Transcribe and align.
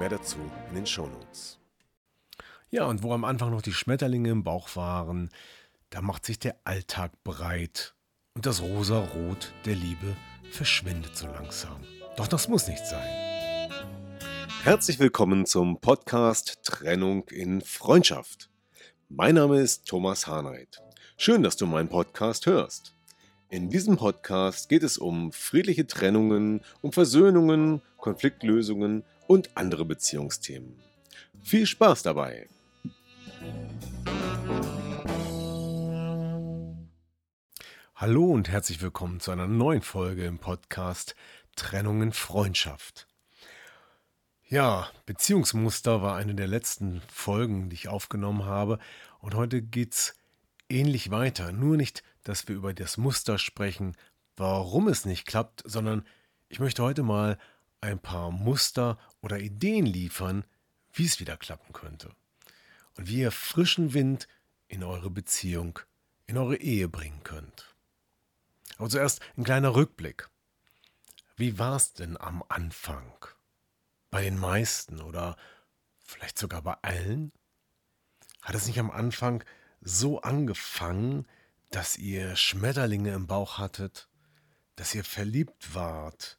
Mehr 0.00 0.08
dazu 0.08 0.38
in 0.70 0.76
den 0.76 0.86
Shownotes. 0.86 1.58
Ja, 2.70 2.86
und 2.86 3.02
wo 3.02 3.12
am 3.12 3.22
Anfang 3.22 3.50
noch 3.50 3.60
die 3.60 3.74
Schmetterlinge 3.74 4.30
im 4.30 4.44
Bauch 4.44 4.74
waren, 4.74 5.28
da 5.90 6.00
macht 6.00 6.24
sich 6.24 6.38
der 6.38 6.56
Alltag 6.64 7.12
breit 7.22 7.94
und 8.34 8.46
das 8.46 8.62
rosa 8.62 8.98
Rot 8.98 9.52
der 9.66 9.74
Liebe 9.74 10.16
verschwindet 10.52 11.14
so 11.14 11.26
langsam. 11.26 11.84
Doch 12.16 12.28
das 12.28 12.48
muss 12.48 12.66
nicht 12.66 12.86
sein. 12.86 13.70
Herzlich 14.62 14.98
willkommen 15.00 15.44
zum 15.44 15.82
Podcast 15.82 16.60
Trennung 16.62 17.28
in 17.28 17.60
Freundschaft. 17.60 18.48
Mein 19.10 19.34
Name 19.34 19.60
ist 19.60 19.86
Thomas 19.86 20.26
Harnight. 20.26 20.80
Schön, 21.18 21.42
dass 21.42 21.58
du 21.58 21.66
meinen 21.66 21.90
Podcast 21.90 22.46
hörst. 22.46 22.94
In 23.52 23.68
diesem 23.68 23.96
Podcast 23.96 24.68
geht 24.68 24.84
es 24.84 24.96
um 24.96 25.32
friedliche 25.32 25.84
Trennungen, 25.84 26.60
um 26.82 26.92
Versöhnungen, 26.92 27.82
Konfliktlösungen 27.96 29.02
und 29.26 29.56
andere 29.56 29.84
Beziehungsthemen. 29.84 30.80
Viel 31.42 31.66
Spaß 31.66 32.04
dabei! 32.04 32.48
Hallo 37.96 38.30
und 38.30 38.48
herzlich 38.48 38.80
willkommen 38.82 39.18
zu 39.18 39.32
einer 39.32 39.48
neuen 39.48 39.82
Folge 39.82 40.26
im 40.26 40.38
Podcast 40.38 41.16
Trennungen 41.56 42.12
Freundschaft. 42.12 43.08
Ja, 44.46 44.88
Beziehungsmuster 45.06 46.02
war 46.02 46.14
eine 46.14 46.36
der 46.36 46.46
letzten 46.46 47.02
Folgen, 47.12 47.68
die 47.68 47.74
ich 47.74 47.88
aufgenommen 47.88 48.44
habe 48.44 48.78
und 49.18 49.34
heute 49.34 49.60
geht's 49.60 50.19
ähnlich 50.70 51.10
weiter, 51.10 51.52
nur 51.52 51.76
nicht, 51.76 52.02
dass 52.22 52.48
wir 52.48 52.56
über 52.56 52.72
das 52.72 52.96
Muster 52.96 53.38
sprechen, 53.38 53.96
warum 54.36 54.88
es 54.88 55.04
nicht 55.04 55.26
klappt, 55.26 55.62
sondern 55.64 56.06
ich 56.48 56.60
möchte 56.60 56.82
heute 56.82 57.02
mal 57.02 57.38
ein 57.80 57.98
paar 57.98 58.30
Muster 58.30 58.98
oder 59.20 59.38
Ideen 59.38 59.86
liefern, 59.86 60.44
wie 60.92 61.06
es 61.06 61.20
wieder 61.20 61.36
klappen 61.36 61.72
könnte 61.72 62.10
und 62.96 63.08
wie 63.08 63.20
ihr 63.20 63.32
frischen 63.32 63.94
Wind 63.94 64.28
in 64.68 64.84
eure 64.84 65.10
Beziehung, 65.10 65.78
in 66.26 66.36
eure 66.36 66.56
Ehe 66.56 66.88
bringen 66.88 67.22
könnt. 67.22 67.74
Aber 68.78 68.88
zuerst 68.88 69.20
ein 69.36 69.44
kleiner 69.44 69.74
Rückblick. 69.74 70.28
Wie 71.36 71.58
war 71.58 71.76
es 71.76 71.92
denn 71.92 72.16
am 72.16 72.44
Anfang? 72.48 73.12
Bei 74.10 74.22
den 74.22 74.38
meisten 74.38 75.00
oder 75.00 75.36
vielleicht 76.04 76.38
sogar 76.38 76.62
bei 76.62 76.74
allen? 76.82 77.32
Hat 78.42 78.54
es 78.54 78.66
nicht 78.66 78.78
am 78.78 78.90
Anfang 78.90 79.44
so 79.80 80.20
angefangen, 80.20 81.26
dass 81.70 81.96
ihr 81.96 82.36
Schmetterlinge 82.36 83.12
im 83.12 83.26
Bauch 83.26 83.58
hattet, 83.58 84.08
dass 84.76 84.94
ihr 84.94 85.04
verliebt 85.04 85.74
wart, 85.74 86.38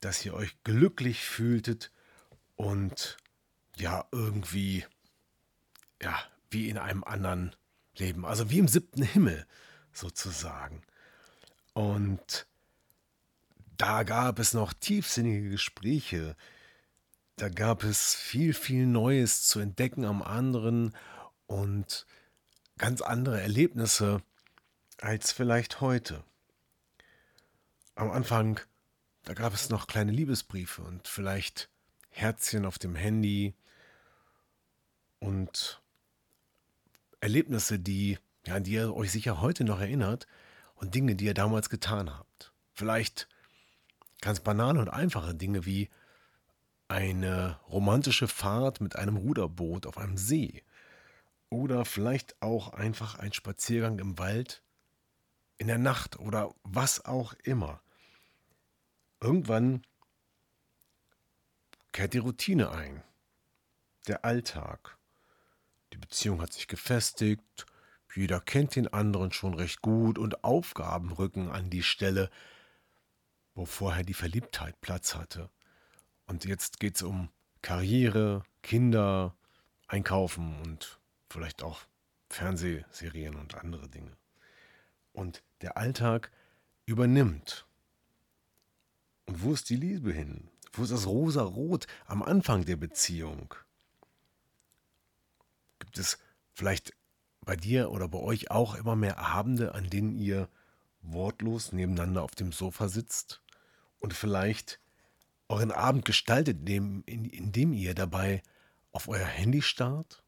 dass 0.00 0.24
ihr 0.24 0.34
euch 0.34 0.62
glücklich 0.64 1.24
fühltet 1.24 1.90
und 2.56 3.16
ja, 3.76 4.06
irgendwie, 4.12 4.84
ja, 6.00 6.16
wie 6.50 6.68
in 6.68 6.78
einem 6.78 7.04
anderen 7.04 7.56
Leben, 7.96 8.24
also 8.24 8.50
wie 8.50 8.58
im 8.58 8.68
siebten 8.68 9.02
Himmel 9.02 9.46
sozusagen. 9.92 10.82
Und 11.72 12.46
da 13.76 14.04
gab 14.04 14.38
es 14.38 14.54
noch 14.54 14.72
tiefsinnige 14.72 15.50
Gespräche. 15.50 16.36
Da 17.36 17.48
gab 17.48 17.82
es 17.82 18.14
viel, 18.14 18.54
viel 18.54 18.86
Neues 18.86 19.46
zu 19.46 19.58
entdecken 19.58 20.04
am 20.04 20.22
anderen 20.22 20.94
und 21.46 22.06
ganz 22.78 23.00
andere 23.00 23.40
Erlebnisse 23.40 24.22
als 25.00 25.32
vielleicht 25.32 25.80
heute. 25.80 26.24
Am 27.94 28.10
Anfang, 28.10 28.60
da 29.24 29.34
gab 29.34 29.54
es 29.54 29.70
noch 29.70 29.86
kleine 29.86 30.12
Liebesbriefe 30.12 30.82
und 30.82 31.06
vielleicht 31.06 31.68
Herzchen 32.10 32.64
auf 32.64 32.78
dem 32.78 32.94
Handy 32.94 33.54
und 35.20 35.82
Erlebnisse, 37.20 37.78
die, 37.78 38.18
ja, 38.46 38.56
an 38.56 38.64
die 38.64 38.72
ihr 38.72 38.94
euch 38.94 39.12
sicher 39.12 39.40
heute 39.40 39.64
noch 39.64 39.80
erinnert, 39.80 40.26
und 40.74 40.94
Dinge, 40.94 41.14
die 41.14 41.24
ihr 41.26 41.34
damals 41.34 41.70
getan 41.70 42.10
habt. 42.10 42.52
Vielleicht 42.72 43.28
ganz 44.20 44.40
banale 44.40 44.80
und 44.80 44.88
einfache 44.88 45.34
Dinge 45.34 45.64
wie 45.64 45.88
eine 46.88 47.58
romantische 47.68 48.28
Fahrt 48.28 48.80
mit 48.80 48.96
einem 48.96 49.16
Ruderboot 49.16 49.86
auf 49.86 49.96
einem 49.96 50.16
See 50.16 50.62
oder 51.54 51.84
vielleicht 51.84 52.42
auch 52.42 52.72
einfach 52.72 53.20
ein 53.20 53.32
Spaziergang 53.32 54.00
im 54.00 54.18
Wald 54.18 54.64
in 55.56 55.68
der 55.68 55.78
Nacht 55.78 56.18
oder 56.18 56.52
was 56.64 57.04
auch 57.04 57.32
immer. 57.44 57.80
Irgendwann 59.20 59.86
kehrt 61.92 62.12
die 62.12 62.18
Routine 62.18 62.72
ein, 62.72 63.04
der 64.08 64.24
Alltag. 64.24 64.98
Die 65.92 65.98
Beziehung 65.98 66.42
hat 66.42 66.52
sich 66.52 66.66
gefestigt, 66.66 67.66
jeder 68.16 68.40
kennt 68.40 68.74
den 68.74 68.92
anderen 68.92 69.30
schon 69.30 69.54
recht 69.54 69.80
gut 69.80 70.18
und 70.18 70.42
Aufgaben 70.42 71.12
rücken 71.12 71.50
an 71.50 71.70
die 71.70 71.84
Stelle, 71.84 72.30
wo 73.54 73.64
vorher 73.64 74.02
die 74.02 74.14
Verliebtheit 74.14 74.80
Platz 74.80 75.14
hatte. 75.14 75.50
Und 76.26 76.44
jetzt 76.44 76.80
geht 76.80 76.96
es 76.96 77.02
um 77.02 77.30
Karriere, 77.62 78.42
Kinder, 78.62 79.36
Einkaufen 79.86 80.60
und 80.62 81.00
vielleicht 81.34 81.64
auch 81.64 81.80
Fernsehserien 82.30 83.34
und 83.34 83.56
andere 83.56 83.88
Dinge. 83.88 84.16
Und 85.12 85.42
der 85.62 85.76
Alltag 85.76 86.30
übernimmt. 86.86 87.66
Und 89.26 89.42
wo 89.42 89.52
ist 89.52 89.68
die 89.68 89.76
Liebe 89.76 90.12
hin? 90.12 90.48
Wo 90.72 90.84
ist 90.84 90.92
das 90.92 91.06
rosa 91.06 91.42
Rot 91.42 91.88
am 92.06 92.22
Anfang 92.22 92.64
der 92.64 92.76
Beziehung? 92.76 93.52
Gibt 95.80 95.98
es 95.98 96.18
vielleicht 96.52 96.94
bei 97.40 97.56
dir 97.56 97.90
oder 97.90 98.08
bei 98.08 98.18
euch 98.18 98.52
auch 98.52 98.76
immer 98.76 98.94
mehr 98.94 99.18
Abende, 99.18 99.74
an 99.74 99.90
denen 99.90 100.16
ihr 100.16 100.48
wortlos 101.02 101.72
nebeneinander 101.72 102.22
auf 102.22 102.36
dem 102.36 102.52
Sofa 102.52 102.88
sitzt 102.88 103.42
und 103.98 104.14
vielleicht 104.14 104.78
euren 105.48 105.72
Abend 105.72 106.04
gestaltet, 106.04 106.68
indem 106.68 107.72
ihr 107.72 107.94
dabei 107.94 108.42
auf 108.92 109.08
euer 109.08 109.26
Handy 109.26 109.62
starrt, 109.62 110.23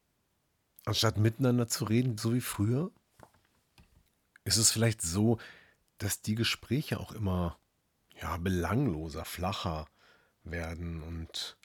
anstatt 0.87 1.17
miteinander 1.17 1.67
zu 1.67 1.83
reden, 1.85 2.17
so 2.17 2.33
wie 2.33 2.41
früher? 2.41 2.91
Ist 4.45 4.57
es 4.57 4.71
vielleicht 4.71 5.01
so, 5.01 5.37
dass 5.97 6.21
die 6.21 6.35
Gespräche 6.35 6.99
auch 6.99 7.11
immer 7.11 7.59
ja, 8.21 8.37
belangloser, 8.37 9.25
flacher 9.25 9.87
werden 10.43 11.03
und 11.03 11.57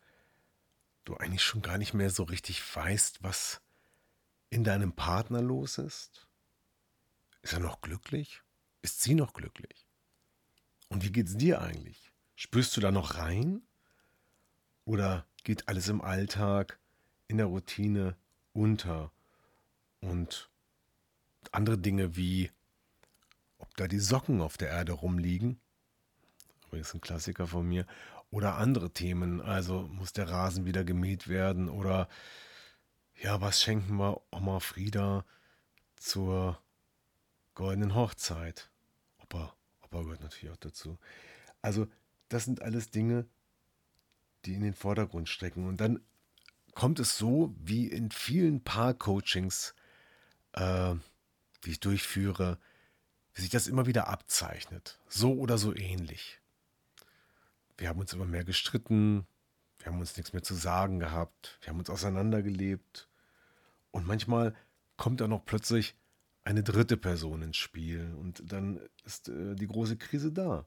du 1.05 1.17
eigentlich 1.17 1.45
schon 1.45 1.63
gar 1.63 1.79
nicht 1.79 1.95
mehr 1.95 2.11
so 2.11 2.25
richtig 2.25 2.61
weißt, 2.75 3.23
was 3.23 3.63
in 4.51 4.65
deinem 4.65 4.93
Partner 4.93 5.41
los 5.41 5.79
ist? 5.79 6.27
Ist 7.43 7.53
er 7.53 7.61
noch 7.61 7.81
glücklich? 7.81 8.43
Ist 8.83 9.03
sie 9.03 9.15
noch 9.15 9.35
glücklich? 9.35 9.87
Und 10.89 11.05
wie 11.05 11.13
geht's 11.13 11.37
dir 11.37 11.63
eigentlich? 11.63 12.13
Spürst 12.35 12.77
du 12.77 12.81
da 12.81 12.91
noch 12.91 13.19
rein? 13.19 13.63
Oder 14.85 15.27
geht 15.45 15.69
alles 15.69 15.89
im 15.89 16.01
Alltag, 16.01 16.81
in 17.29 17.37
der 17.37 17.47
Routine 17.47 18.17
unter? 18.53 19.11
Und 20.01 20.51
andere 21.51 21.79
Dinge 21.79 22.17
wie, 22.17 22.51
ob 23.59 23.77
da 23.77 23.89
die 23.89 23.99
Socken 23.99 24.41
auf 24.41 24.57
der 24.57 24.69
Erde 24.69 24.93
rumliegen, 24.93 25.61
übrigens 26.67 26.95
ein 26.95 27.01
Klassiker 27.01 27.47
von 27.47 27.69
mir, 27.69 27.87
oder 28.31 28.57
andere 28.57 28.91
Themen, 28.91 29.41
also 29.41 29.83
muss 29.83 30.13
der 30.13 30.29
Rasen 30.29 30.65
wieder 30.65 30.85
gemäht 30.85 31.29
werden 31.29 31.69
oder 31.69 32.09
ja, 33.21 33.41
was 33.41 33.61
schenken 33.61 33.97
wir 33.97 34.21
Oma 34.33 34.59
Frieda 34.59 35.25
zur 35.97 36.61
goldenen 37.55 37.95
Hochzeit? 37.95 38.71
Opa, 39.19 39.55
Opa 39.83 40.03
gehört 40.03 40.23
natürlich 40.23 40.53
auch 40.53 40.57
dazu. 40.57 40.99
Also, 41.61 41.87
das 42.29 42.45
sind 42.45 42.63
alles 42.63 42.91
Dinge, 42.91 43.27
die 44.45 44.55
in 44.55 44.63
den 44.63 44.75
Vordergrund 44.75 45.29
stecken. 45.29 45.69
Und 45.69 45.81
dann 45.81 46.01
kommt 46.75 46.99
es 47.01 47.19
so, 47.19 47.55
wie 47.59 47.87
in 47.87 48.11
vielen 48.11 48.63
Paar-Coachings, 48.63 49.75
äh, 50.53 50.95
die 51.65 51.71
ich 51.71 51.81
durchführe, 51.81 52.59
wie 53.35 53.43
sich 53.43 53.51
das 53.51 53.67
immer 53.67 53.87
wieder 53.87 54.09
abzeichnet. 54.09 54.99
So 55.09 55.35
oder 55.35 55.59
so 55.59 55.75
ähnlich. 55.75 56.41
Wir 57.79 57.89
haben 57.89 58.01
uns 58.01 58.13
immer 58.13 58.27
mehr 58.27 58.45
gestritten, 58.45 59.27
wir 59.79 59.93
haben 59.93 60.01
uns 60.01 60.17
nichts 60.17 60.33
mehr 60.33 60.43
zu 60.43 60.55
sagen 60.55 61.01
gehabt, 61.01 61.59
wir 61.61 61.71
haben 61.71 61.79
uns 61.79 61.91
auseinandergelebt 61.91 63.09
und 63.91 64.07
manchmal 64.07 64.55
kommt 64.97 65.21
da 65.21 65.27
noch 65.27 65.45
plötzlich 65.45 65.97
eine 66.45 66.63
dritte 66.63 66.97
Person 66.97 67.43
ins 67.43 67.57
Spiel 67.57 68.15
und 68.19 68.53
dann 68.53 68.81
ist 69.05 69.29
äh, 69.29 69.55
die 69.55 69.67
große 69.67 69.97
Krise 69.97 70.33
da. 70.33 70.67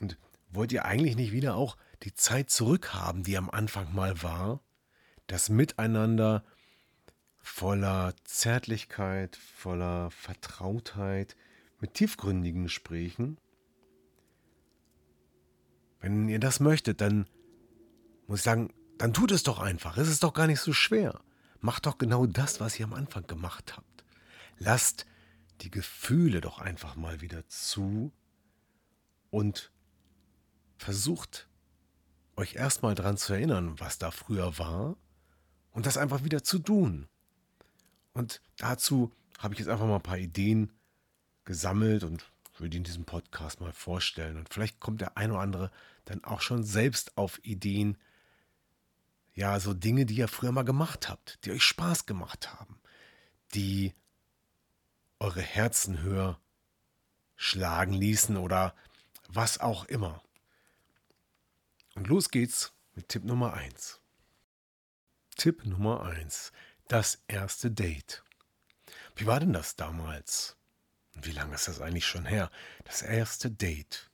Und 0.00 0.18
wollt 0.50 0.72
ihr 0.72 0.84
eigentlich 0.84 1.16
nicht 1.16 1.32
wieder 1.32 1.54
auch 1.54 1.76
die 2.02 2.14
Zeit 2.14 2.50
zurückhaben, 2.50 3.22
die 3.22 3.36
am 3.36 3.50
Anfang 3.50 3.94
mal 3.94 4.22
war? 4.22 4.60
Das 5.28 5.50
Miteinander 5.50 6.42
voller 7.38 8.14
Zärtlichkeit, 8.24 9.36
voller 9.36 10.10
Vertrautheit, 10.10 11.36
mit 11.80 11.94
tiefgründigen 11.94 12.64
Gesprächen? 12.64 13.38
Wenn 16.00 16.28
ihr 16.28 16.40
das 16.40 16.60
möchtet, 16.60 17.00
dann 17.02 17.26
muss 18.26 18.40
ich 18.40 18.44
sagen, 18.44 18.72
dann 18.96 19.12
tut 19.12 19.30
es 19.30 19.42
doch 19.42 19.58
einfach. 19.58 19.98
Es 19.98 20.08
ist 20.08 20.22
doch 20.22 20.32
gar 20.32 20.46
nicht 20.46 20.60
so 20.60 20.72
schwer. 20.72 21.20
Macht 21.60 21.86
doch 21.86 21.98
genau 21.98 22.24
das, 22.26 22.58
was 22.58 22.78
ihr 22.80 22.86
am 22.86 22.94
Anfang 22.94 23.26
gemacht 23.26 23.76
habt. 23.76 24.04
Lasst 24.58 25.06
die 25.60 25.70
Gefühle 25.70 26.40
doch 26.40 26.58
einfach 26.58 26.96
mal 26.96 27.20
wieder 27.20 27.46
zu 27.48 28.12
und 29.30 29.72
versucht 30.78 31.48
euch 32.36 32.54
erstmal 32.54 32.94
daran 32.94 33.18
zu 33.18 33.34
erinnern, 33.34 33.78
was 33.78 33.98
da 33.98 34.10
früher 34.10 34.58
war 34.58 34.96
und 35.72 35.86
das 35.86 35.96
einfach 35.96 36.24
wieder 36.24 36.42
zu 36.42 36.58
tun. 36.58 37.08
Und 38.12 38.40
dazu 38.56 39.12
habe 39.38 39.54
ich 39.54 39.60
jetzt 39.60 39.68
einfach 39.68 39.86
mal 39.86 39.96
ein 39.96 40.02
paar 40.02 40.18
Ideen 40.18 40.72
gesammelt 41.44 42.04
und 42.04 42.30
würde 42.56 42.76
in 42.76 42.84
diesem 42.84 43.04
Podcast 43.04 43.60
mal 43.60 43.72
vorstellen. 43.72 44.36
Und 44.36 44.52
vielleicht 44.52 44.80
kommt 44.80 45.00
der 45.00 45.16
ein 45.16 45.30
oder 45.30 45.40
andere 45.40 45.70
dann 46.04 46.24
auch 46.24 46.40
schon 46.40 46.64
selbst 46.64 47.16
auf 47.16 47.44
Ideen, 47.44 47.96
ja, 49.34 49.60
so 49.60 49.72
Dinge, 49.72 50.04
die 50.04 50.16
ihr 50.16 50.28
früher 50.28 50.52
mal 50.52 50.64
gemacht 50.64 51.08
habt, 51.08 51.38
die 51.44 51.52
euch 51.52 51.62
Spaß 51.62 52.06
gemacht 52.06 52.52
haben, 52.52 52.80
die 53.54 53.94
eure 55.20 55.42
Herzen 55.42 56.02
höher 56.02 56.40
schlagen 57.36 57.92
ließen 57.92 58.36
oder 58.36 58.74
was 59.28 59.60
auch 59.60 59.84
immer. 59.84 60.22
Und 61.94 62.08
los 62.08 62.30
geht's 62.30 62.72
mit 62.94 63.08
Tipp 63.08 63.24
Nummer 63.24 63.54
1. 63.54 64.00
Tipp 65.38 65.64
Nummer 65.64 66.02
1. 66.02 66.50
Das 66.88 67.22
erste 67.28 67.70
Date. 67.70 68.24
Wie 69.14 69.24
war 69.24 69.38
denn 69.38 69.52
das 69.52 69.76
damals? 69.76 70.56
Wie 71.14 71.30
lange 71.30 71.54
ist 71.54 71.68
das 71.68 71.80
eigentlich 71.80 72.06
schon 72.06 72.26
her? 72.26 72.50
Das 72.82 73.02
erste 73.02 73.48
Date. 73.48 74.10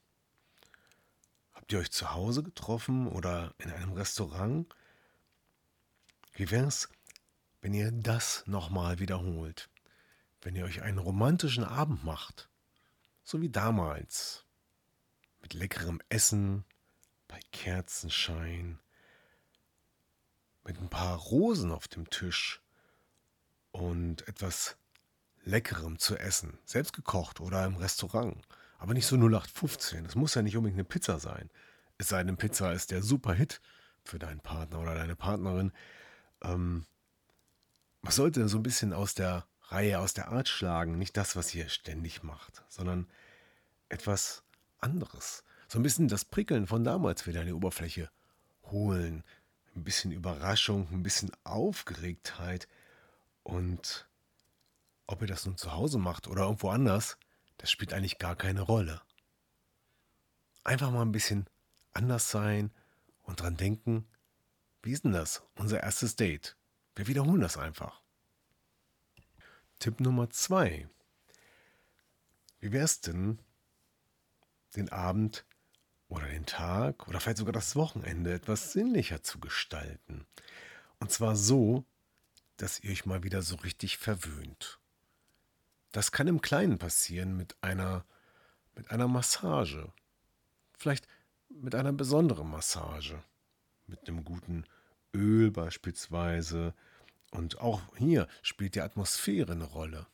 Habt 1.55 1.73
ihr 1.73 1.79
euch 1.79 1.91
zu 1.91 2.13
Hause 2.13 2.43
getroffen 2.43 3.09
oder 3.09 3.55
in 3.57 3.71
einem 3.71 3.95
Restaurant? 3.95 4.67
Wie 6.35 6.51
wär's, 6.51 6.91
wenn 7.63 7.73
ihr 7.73 7.91
das 7.91 8.47
nochmal 8.47 8.99
wiederholt? 8.99 9.71
Wenn 10.43 10.55
ihr 10.57 10.67
euch 10.67 10.83
einen 10.83 10.99
romantischen 10.99 11.65
Abend 11.65 12.05
macht, 12.05 12.51
so 13.23 13.41
wie 13.41 13.49
damals, 13.49 14.45
mit 15.41 15.55
leckerem 15.55 16.03
Essen, 16.11 16.67
bei 17.29 17.41
Kerzenschein, 17.51 18.79
mit 20.65 20.81
ein 20.81 20.89
paar 20.89 21.17
Rosen 21.17 21.71
auf 21.71 21.89
dem 21.89 22.09
Tisch 22.11 22.63
und 23.71 24.27
etwas 24.29 24.77
Leckerem 25.45 25.99
zu 25.99 26.17
essen, 26.17 26.59
selbst 26.65 26.93
gekocht 26.93 27.41
oder 27.41 27.65
im 27.67 27.77
Restaurant, 27.77 28.37
aber 28.79 28.95
nicht 28.95 29.07
so 29.07 29.17
0815. 29.17 30.07
Es 30.07 30.15
muss 30.15 30.35
ja 30.35 30.43
nicht 30.43 30.57
unbedingt 30.57 30.79
eine 30.79 30.85
Pizza 30.85 31.19
sein. 31.19 31.51
Es 31.99 32.09
sei 32.09 32.25
denn, 32.25 32.37
Pizza 32.37 32.73
ist 32.73 32.91
der 32.91 33.03
Super-Hit 33.03 33.61
für 34.05 34.19
deinen 34.19 34.41
Partner 34.41 34.81
oder 34.81 34.95
deine 34.95 35.17
Partnerin. 35.17 35.73
Ähm, 36.43 36.87
man 38.03 38.13
sollte 38.13 38.49
so 38.49 38.59
ein 38.59 38.63
bisschen 38.63 38.93
aus 38.93 39.15
der 39.15 39.47
Reihe, 39.69 39.99
aus 39.99 40.15
der 40.15 40.29
Art 40.29 40.49
schlagen. 40.49 40.99
Nicht 40.99 41.17
das, 41.17 41.37
was 41.37 41.55
ihr 41.55 41.69
ständig 41.69 42.23
macht, 42.23 42.63
sondern 42.69 43.07
etwas 43.89 44.43
anderes. 44.79 45.45
So 45.69 45.79
ein 45.79 45.83
bisschen 45.83 46.09
das 46.09 46.25
Prickeln 46.25 46.67
von 46.67 46.85
damals 46.85 47.27
wieder 47.27 47.41
an 47.41 47.47
die 47.47 47.53
Oberfläche 47.53 48.11
holen. 48.65 49.25
Ein 49.75 49.85
bisschen 49.85 50.13
Überraschung, 50.13 50.89
ein 50.93 51.03
bisschen 51.03 51.33
Aufgeregtheit. 51.45 52.69
Und 53.43 54.09
ob 55.07 55.21
ihr 55.21 55.29
das 55.29 55.47
nun 55.47 55.57
zu 55.57 55.73
Hause 55.73 55.99
macht 55.99 56.29
oder 56.29 56.45
irgendwo 56.45 56.71
anders, 56.71 57.19
das 57.59 57.71
spielt 57.71 57.93
eigentlich 57.93 58.19
gar 58.19 58.37
keine 58.37 58.63
Rolle. 58.63 59.03
Einfach 60.63 60.91
mal 60.91 61.03
ein 61.03 61.13
bisschen 61.13 61.47
anders 61.93 62.31
sein 62.31 62.71
und 63.23 63.41
dran 63.41 63.57
denken, 63.57 64.07
wie 64.83 64.93
ist 64.93 65.05
denn 65.05 65.13
das? 65.13 65.43
Unser 65.57 65.83
erstes 65.83 66.17
Date. 66.17 66.57
Wir 66.95 67.07
wiederholen 67.07 67.41
das 67.41 67.57
einfach. 67.57 68.03
Tipp 69.79 70.01
Nummer 70.01 70.31
zwei. 70.31 70.89
Wie 72.61 72.73
wäre 72.73 72.85
es 72.85 73.01
denn, 73.01 73.39
den 74.77 74.91
Abend 74.91 75.45
oder 76.15 76.29
den 76.29 76.47
Tag 76.47 77.09
oder 77.09 77.21
vielleicht 77.21 77.39
sogar 77.39 77.53
das 77.53 77.77
Wochenende 77.77 78.33
etwas 78.33 78.73
sinnlicher 78.73 79.23
zu 79.23 79.41
gestalten? 79.41 80.27
Und 81.01 81.11
zwar 81.11 81.37
so, 81.37 81.85
dass 82.57 82.81
ihr 82.81 82.93
euch 82.93 83.05
mal 83.05 83.25
wieder 83.25 83.43
so 83.43 83.57
richtig 83.57 83.99
verwöhnt. 83.99 84.79
Das 85.93 86.13
kann 86.13 86.29
im 86.29 86.41
Kleinen 86.41 86.79
passieren 86.79 87.37
mit 87.37 87.57
einer, 87.61 88.05
mit 88.75 88.91
einer 88.91 89.09
Massage. 89.09 89.93
Vielleicht 90.79 91.07
mit 91.49 91.75
einer 91.75 91.93
besonderen 91.93 92.51
Massage. 92.51 93.23
Mit 93.87 94.09
einem 94.09 94.25
guten 94.25 94.65
Öl 95.15 95.51
beispielsweise. 95.51 96.75
Und 97.31 97.61
auch 97.61 97.83
hier 97.97 98.29
spielt 98.43 98.75
die 98.75 98.81
Atmosphäre 98.81 99.53
eine 99.53 99.65
Rolle. 99.65 100.07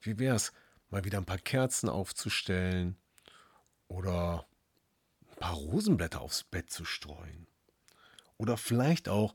Wie 0.00 0.18
wäre 0.18 0.36
es, 0.36 0.52
mal 0.90 1.04
wieder 1.04 1.18
ein 1.18 1.26
paar 1.26 1.38
Kerzen 1.38 1.88
aufzustellen 1.88 2.96
oder 3.88 4.46
paar 5.42 5.54
Rosenblätter 5.54 6.20
aufs 6.20 6.44
Bett 6.44 6.70
zu 6.70 6.84
streuen? 6.84 7.48
Oder 8.36 8.56
vielleicht 8.56 9.08
auch, 9.08 9.34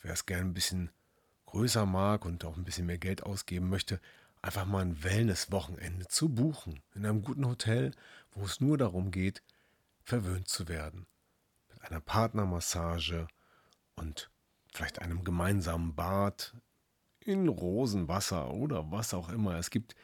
wer 0.00 0.14
es 0.14 0.24
gerne 0.24 0.46
ein 0.46 0.54
bisschen 0.54 0.90
größer 1.44 1.84
mag 1.84 2.24
und 2.24 2.46
auch 2.46 2.56
ein 2.56 2.64
bisschen 2.64 2.86
mehr 2.86 2.96
Geld 2.96 3.22
ausgeben 3.24 3.68
möchte, 3.68 4.00
einfach 4.40 4.64
mal 4.64 4.80
ein 4.80 5.04
Wellness-Wochenende 5.04 6.06
zu 6.06 6.30
buchen. 6.30 6.80
In 6.94 7.04
einem 7.04 7.20
guten 7.20 7.46
Hotel, 7.46 7.90
wo 8.32 8.46
es 8.46 8.62
nur 8.62 8.78
darum 8.78 9.10
geht, 9.10 9.42
verwöhnt 10.02 10.48
zu 10.48 10.66
werden. 10.66 11.06
Mit 11.68 11.82
einer 11.82 12.00
Partnermassage 12.00 13.28
und 13.96 14.30
vielleicht 14.72 15.02
einem 15.02 15.24
gemeinsamen 15.24 15.94
Bad 15.94 16.54
in 17.20 17.48
Rosenwasser 17.48 18.54
oder 18.54 18.90
was 18.90 19.12
auch 19.12 19.28
immer. 19.28 19.56
Es 19.58 19.68
gibt, 19.68 19.94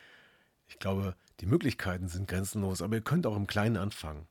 ich 0.66 0.78
glaube, 0.78 1.16
die 1.40 1.46
Möglichkeiten 1.46 2.08
sind 2.08 2.28
grenzenlos, 2.28 2.82
aber 2.82 2.96
ihr 2.96 3.02
könnt 3.02 3.26
auch 3.26 3.36
im 3.36 3.46
Kleinen 3.46 3.78
anfangen. 3.78 4.28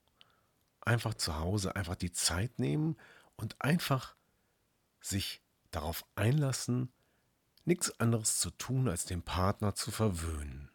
Einfach 0.86 1.13
zu 1.13 1.40
Hause, 1.40 1.75
einfach 1.75 1.96
die 1.96 2.12
Zeit 2.12 2.60
nehmen 2.60 2.98
und 3.36 3.62
einfach 3.62 4.16
sich 5.00 5.42
darauf 5.72 6.06
einlassen, 6.16 6.92
nichts 7.66 8.00
anderes 8.00 8.40
zu 8.40 8.52
tun, 8.52 8.90
als 8.90 9.06
den 9.06 9.24
Partner 9.24 9.75
zu 9.75 9.92
verwöhnen. 9.92 10.70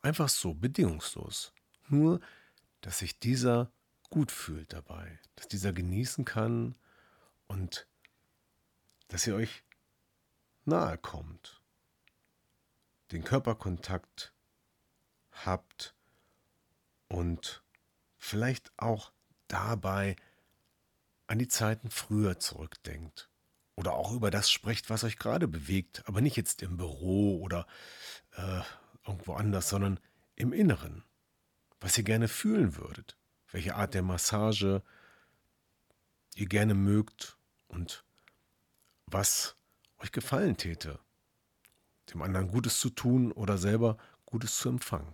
Einfach 0.00 0.28
so, 0.28 0.54
bedingungslos. 0.54 1.52
Nur, 1.88 2.20
dass 2.80 2.98
sich 2.98 3.18
dieser 3.18 3.70
gut 4.10 4.30
fühlt 4.30 4.72
dabei, 4.72 5.18
dass 5.36 5.48
dieser 5.48 5.72
genießen 5.72 6.24
kann 6.24 6.74
und 7.46 7.86
dass 9.08 9.26
ihr 9.26 9.34
euch 9.34 9.64
nahe 10.64 10.98
kommt, 10.98 11.60
den 13.10 13.24
Körperkontakt 13.24 14.32
habt 15.30 15.94
und 17.08 17.62
vielleicht 18.22 18.72
auch 18.76 19.12
dabei 19.48 20.14
an 21.26 21.40
die 21.40 21.48
Zeiten 21.48 21.90
früher 21.90 22.38
zurückdenkt 22.38 23.28
oder 23.74 23.94
auch 23.94 24.12
über 24.12 24.30
das 24.30 24.50
sprecht, 24.50 24.90
was 24.90 25.02
euch 25.02 25.18
gerade 25.18 25.48
bewegt, 25.48 26.04
aber 26.06 26.20
nicht 26.20 26.36
jetzt 26.36 26.62
im 26.62 26.76
Büro 26.76 27.40
oder 27.42 27.66
äh, 28.36 28.60
irgendwo 29.04 29.34
anders, 29.34 29.68
sondern 29.68 29.98
im 30.36 30.52
Inneren, 30.52 31.02
was 31.80 31.98
ihr 31.98 32.04
gerne 32.04 32.28
fühlen 32.28 32.76
würdet, 32.76 33.16
welche 33.50 33.74
Art 33.74 33.92
der 33.92 34.02
Massage 34.02 34.82
ihr 36.36 36.46
gerne 36.46 36.74
mögt 36.74 37.36
und 37.66 38.04
was 39.06 39.56
euch 39.98 40.12
gefallen 40.12 40.56
täte, 40.56 41.00
dem 42.12 42.22
anderen 42.22 42.48
Gutes 42.48 42.78
zu 42.78 42.88
tun 42.88 43.32
oder 43.32 43.58
selber 43.58 43.98
Gutes 44.26 44.58
zu 44.58 44.68
empfangen. 44.68 45.12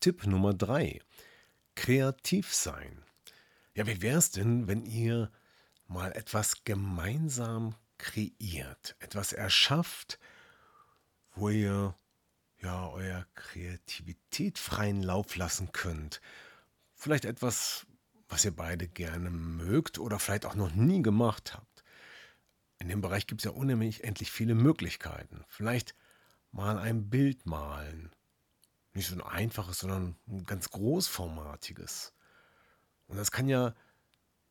Tipp 0.00 0.26
Nummer 0.26 0.54
drei: 0.54 1.00
Kreativ 1.74 2.54
sein. 2.54 3.04
Ja, 3.74 3.86
wie 3.86 4.02
wäre 4.02 4.18
es 4.18 4.30
denn, 4.30 4.66
wenn 4.66 4.84
ihr 4.84 5.30
mal 5.86 6.12
etwas 6.12 6.64
gemeinsam 6.64 7.74
kreiert, 7.98 8.96
etwas 8.98 9.32
erschafft, 9.32 10.18
wo 11.34 11.50
ihr 11.50 11.94
ja 12.58 12.88
euer 12.88 13.26
Kreativität 13.34 14.58
freien 14.58 15.02
Lauf 15.02 15.36
lassen 15.36 15.72
könnt. 15.72 16.20
Vielleicht 16.94 17.24
etwas, 17.24 17.86
was 18.28 18.44
ihr 18.44 18.54
beide 18.54 18.88
gerne 18.88 19.30
mögt 19.30 19.98
oder 19.98 20.18
vielleicht 20.18 20.46
auch 20.46 20.54
noch 20.54 20.74
nie 20.74 21.02
gemacht 21.02 21.54
habt. 21.54 21.84
In 22.78 22.88
dem 22.88 23.00
Bereich 23.00 23.26
gibt 23.26 23.42
es 23.42 23.44
ja 23.44 23.50
unheimlich 23.50 24.04
endlich 24.04 24.30
viele 24.30 24.54
Möglichkeiten. 24.54 25.44
Vielleicht 25.48 25.94
mal 26.50 26.78
ein 26.78 27.10
Bild 27.10 27.46
malen. 27.46 28.10
Nicht 28.92 29.08
so 29.08 29.14
ein 29.14 29.20
einfaches, 29.20 29.80
sondern 29.80 30.16
ein 30.28 30.44
ganz 30.44 30.70
großformatiges. 30.70 32.12
Und 33.06 33.16
das 33.16 33.30
kann 33.30 33.48
ja 33.48 33.74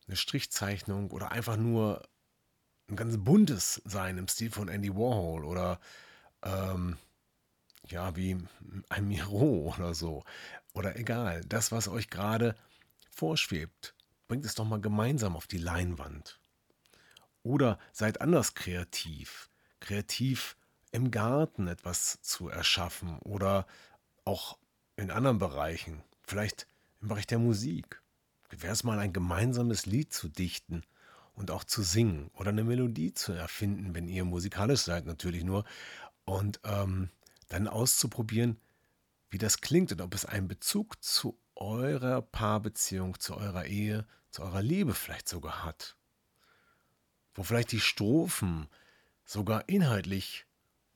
eine 0.07 0.15
Strichzeichnung 0.15 1.11
oder 1.11 1.31
einfach 1.31 1.57
nur 1.57 2.07
ein 2.87 2.95
ganz 2.95 3.17
buntes 3.17 3.81
sein 3.85 4.17
im 4.17 4.27
Stil 4.27 4.51
von 4.51 4.67
Andy 4.67 4.93
Warhol 4.93 5.45
oder 5.45 5.79
ähm, 6.43 6.97
ja, 7.87 8.15
wie 8.15 8.37
ein 8.89 9.07
Miro 9.07 9.73
oder 9.75 9.93
so. 9.93 10.23
Oder 10.73 10.97
egal, 10.97 11.41
das, 11.45 11.71
was 11.71 11.87
euch 11.87 12.09
gerade 12.09 12.55
vorschwebt, 13.11 13.95
bringt 14.27 14.45
es 14.45 14.55
doch 14.55 14.65
mal 14.65 14.81
gemeinsam 14.81 15.35
auf 15.35 15.47
die 15.47 15.57
Leinwand. 15.57 16.39
Oder 17.43 17.79
seid 17.91 18.21
anders 18.21 18.53
kreativ. 18.53 19.49
Kreativ 19.79 20.55
im 20.91 21.11
Garten 21.11 21.67
etwas 21.67 22.21
zu 22.21 22.49
erschaffen 22.49 23.19
oder 23.19 23.65
auch 24.29 24.59
in 24.95 25.09
anderen 25.09 25.39
Bereichen. 25.39 26.03
Vielleicht 26.23 26.67
im 27.01 27.07
Bereich 27.07 27.25
der 27.25 27.39
Musik. 27.39 28.01
Wäre 28.51 28.73
es 28.73 28.83
mal 28.83 28.99
ein 28.99 29.13
gemeinsames 29.13 29.85
Lied 29.85 30.13
zu 30.13 30.27
dichten 30.27 30.83
und 31.33 31.49
auch 31.49 31.63
zu 31.63 31.81
singen 31.81 32.29
oder 32.35 32.49
eine 32.49 32.63
Melodie 32.63 33.13
zu 33.13 33.31
erfinden, 33.31 33.95
wenn 33.95 34.07
ihr 34.07 34.25
musikalisch 34.25 34.81
seid 34.81 35.05
natürlich 35.05 35.43
nur. 35.43 35.65
Und 36.25 36.59
ähm, 36.63 37.09
dann 37.47 37.67
auszuprobieren, 37.67 38.59
wie 39.31 39.39
das 39.39 39.61
klingt 39.61 39.91
und 39.91 40.01
ob 40.01 40.13
es 40.13 40.25
einen 40.25 40.47
Bezug 40.47 41.03
zu 41.03 41.39
eurer 41.55 42.21
Paarbeziehung, 42.21 43.19
zu 43.19 43.35
eurer 43.35 43.65
Ehe, 43.65 44.05
zu 44.29 44.43
eurer 44.43 44.61
Liebe 44.61 44.93
vielleicht 44.93 45.27
sogar 45.27 45.63
hat. 45.63 45.95
Wo 47.33 47.41
vielleicht 47.41 47.71
die 47.71 47.79
Strophen 47.79 48.67
sogar 49.25 49.67
inhaltlich 49.69 50.45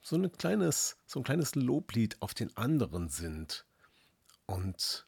so, 0.04 0.18
ein 0.18 0.32
kleines, 0.34 0.98
so 1.08 1.22
ein 1.22 1.24
kleines 1.24 1.56
Loblied 1.56 2.22
auf 2.22 2.34
den 2.34 2.56
anderen 2.56 3.10
sind. 3.10 3.66
Und 4.46 5.08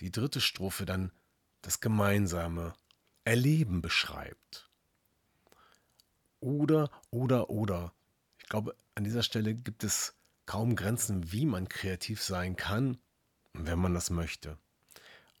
die 0.00 0.12
dritte 0.12 0.40
Strophe 0.40 0.86
dann 0.86 1.12
das 1.60 1.80
gemeinsame 1.80 2.74
Erleben 3.24 3.82
beschreibt. 3.82 4.70
Oder, 6.40 6.88
oder, 7.10 7.50
oder. 7.50 7.92
Ich 8.38 8.48
glaube, 8.48 8.76
an 8.94 9.04
dieser 9.04 9.24
Stelle 9.24 9.54
gibt 9.54 9.82
es 9.82 10.14
kaum 10.46 10.76
Grenzen, 10.76 11.32
wie 11.32 11.44
man 11.44 11.68
kreativ 11.68 12.22
sein 12.22 12.54
kann, 12.54 12.96
wenn 13.52 13.80
man 13.80 13.92
das 13.92 14.08
möchte. 14.08 14.56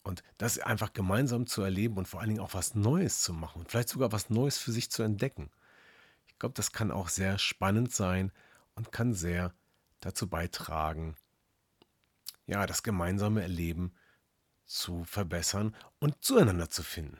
Und 0.02 0.24
das 0.38 0.58
einfach 0.58 0.92
gemeinsam 0.92 1.46
zu 1.46 1.62
erleben 1.62 1.98
und 1.98 2.08
vor 2.08 2.20
allen 2.20 2.30
Dingen 2.30 2.40
auch 2.40 2.54
was 2.54 2.74
Neues 2.74 3.22
zu 3.22 3.32
machen, 3.32 3.64
vielleicht 3.68 3.90
sogar 3.90 4.10
was 4.10 4.28
Neues 4.28 4.58
für 4.58 4.72
sich 4.72 4.90
zu 4.90 5.02
entdecken. 5.02 5.50
Ich 6.26 6.38
glaube, 6.38 6.54
das 6.54 6.72
kann 6.72 6.90
auch 6.90 7.08
sehr 7.08 7.38
spannend 7.38 7.94
sein 7.94 8.32
und 8.78 8.92
kann 8.92 9.12
sehr 9.12 9.52
dazu 10.00 10.28
beitragen, 10.28 11.16
ja, 12.46 12.64
das 12.66 12.82
gemeinsame 12.82 13.42
Erleben 13.42 13.92
zu 14.64 15.04
verbessern 15.04 15.74
und 15.98 16.22
zueinander 16.24 16.70
zu 16.70 16.82
finden. 16.82 17.18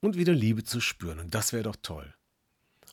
Und 0.00 0.16
wieder 0.16 0.32
Liebe 0.32 0.62
zu 0.62 0.80
spüren. 0.80 1.18
Und 1.18 1.34
das 1.34 1.52
wäre 1.52 1.64
doch 1.64 1.76
toll. 1.82 2.14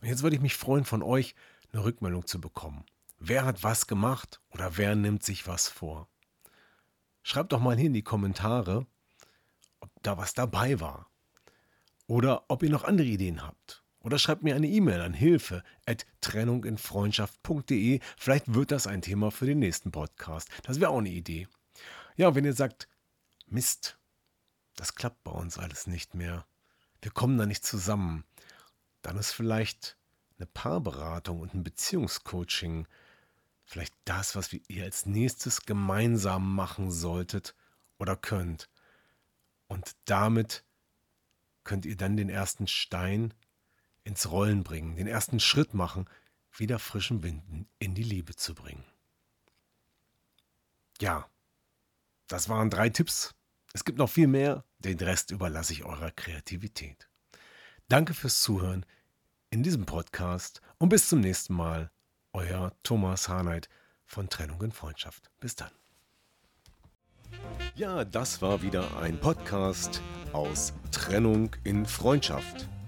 Und 0.01 0.07
jetzt 0.07 0.23
würde 0.23 0.35
ich 0.35 0.41
mich 0.41 0.55
freuen, 0.55 0.85
von 0.85 1.03
euch 1.03 1.35
eine 1.71 1.83
Rückmeldung 1.83 2.25
zu 2.25 2.41
bekommen. 2.41 2.83
Wer 3.19 3.45
hat 3.45 3.61
was 3.61 3.85
gemacht 3.85 4.41
oder 4.49 4.77
wer 4.77 4.95
nimmt 4.95 5.23
sich 5.23 5.45
was 5.45 5.67
vor? 5.67 6.07
Schreibt 7.21 7.51
doch 7.51 7.59
mal 7.59 7.75
hier 7.75 7.87
in 7.87 7.93
die 7.93 8.03
Kommentare, 8.03 8.87
ob 9.79 9.91
da 10.01 10.17
was 10.17 10.33
dabei 10.33 10.79
war. 10.79 11.11
Oder 12.07 12.45
ob 12.47 12.63
ihr 12.63 12.69
noch 12.69 12.83
andere 12.83 13.07
Ideen 13.07 13.43
habt. 13.43 13.84
Oder 14.05 14.19
schreibt 14.19 14.43
mir 14.43 14.55
eine 14.55 14.67
E-Mail 14.67 15.01
an 15.01 15.15
hilfe 15.15 15.63
at 15.87 16.05
trennunginfreundschaft.de. 16.21 18.01
Vielleicht 18.15 18.53
wird 18.53 18.69
das 18.69 18.85
ein 18.85 19.01
Thema 19.01 19.31
für 19.31 19.47
den 19.47 19.57
nächsten 19.57 19.91
Podcast. 19.91 20.47
Das 20.61 20.79
wäre 20.79 20.91
auch 20.91 20.99
eine 20.99 21.09
Idee. 21.09 21.47
Ja, 22.15 22.35
wenn 22.35 22.45
ihr 22.45 22.53
sagt, 22.53 22.87
Mist, 23.47 23.97
das 24.75 24.93
klappt 24.93 25.23
bei 25.23 25.31
uns 25.31 25.57
alles 25.57 25.87
nicht 25.87 26.13
mehr. 26.13 26.45
Wir 27.01 27.09
kommen 27.09 27.39
da 27.39 27.47
nicht 27.47 27.65
zusammen. 27.65 28.25
Dann 29.01 29.17
ist 29.17 29.31
vielleicht 29.31 29.97
eine 30.37 30.45
Paarberatung 30.45 31.39
und 31.39 31.55
ein 31.55 31.63
Beziehungscoaching 31.63 32.87
vielleicht 33.63 33.95
das, 34.05 34.35
was 34.35 34.53
ihr 34.53 34.83
als 34.83 35.07
nächstes 35.07 35.61
gemeinsam 35.61 36.53
machen 36.53 36.91
solltet 36.91 37.55
oder 37.97 38.15
könnt. 38.15 38.69
Und 39.65 39.95
damit 40.05 40.63
könnt 41.63 41.87
ihr 41.87 41.97
dann 41.97 42.17
den 42.17 42.29
ersten 42.29 42.67
Stein 42.67 43.33
ins 44.05 44.31
Rollen 44.31 44.63
bringen, 44.63 44.95
den 44.95 45.07
ersten 45.07 45.41
Schritt 45.41 45.73
machen, 45.73 46.07
wieder 46.53 46.79
frischen 46.79 47.23
Winden 47.23 47.67
in 47.79 47.95
die 47.95 48.03
Liebe 48.03 48.35
zu 48.35 48.55
bringen. 48.55 48.85
Ja, 51.01 51.27
das 52.27 52.47
waren 52.47 52.69
drei 52.69 52.89
Tipps. 52.89 53.35
Es 53.73 53.83
gibt 53.83 53.97
noch 53.97 54.09
viel 54.09 54.27
mehr, 54.27 54.63
den 54.79 54.97
Rest 54.99 55.31
überlasse 55.31 55.73
ich 55.73 55.83
eurer 55.83 56.11
Kreativität. 56.11 57.09
Danke 57.89 58.13
fürs 58.13 58.41
Zuhören 58.41 58.85
in 59.49 59.63
diesem 59.63 59.85
Podcast 59.85 60.61
und 60.77 60.89
bis 60.89 61.09
zum 61.09 61.19
nächsten 61.19 61.53
Mal. 61.53 61.91
Euer 62.31 62.73
Thomas 62.83 63.27
Harnight 63.29 63.69
von 64.05 64.29
Trennung 64.29 64.61
in 64.61 64.71
Freundschaft. 64.71 65.31
Bis 65.39 65.55
dann. 65.55 65.71
Ja, 67.75 68.05
das 68.05 68.41
war 68.41 68.61
wieder 68.61 68.97
ein 68.97 69.19
Podcast 69.19 70.01
aus 70.33 70.73
Trennung 70.91 71.55
in 71.63 71.85
Freundschaft. 71.85 72.67